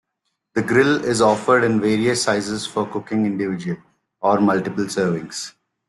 [0.55, 3.77] The grill is offered in various sizes for cooking individual
[4.19, 5.53] or multiple servings.